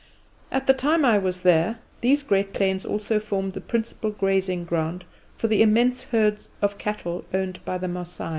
At 0.51 0.65
the 0.65 0.73
time 0.73 1.05
I 1.05 1.19
was 1.19 1.41
there, 1.41 1.77
these 2.01 2.23
great 2.23 2.53
plains 2.53 2.85
also 2.85 3.19
formed 3.19 3.51
the 3.51 3.61
principal 3.61 4.09
grazing 4.09 4.65
ground 4.65 5.03
for 5.37 5.47
the 5.47 5.61
immense 5.61 6.05
herds 6.05 6.49
of 6.59 6.79
cattle 6.79 7.23
owned 7.35 7.63
by 7.65 7.77
the 7.77 7.87
Masai. 7.87 8.29